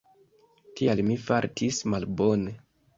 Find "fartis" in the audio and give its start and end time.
1.27-1.85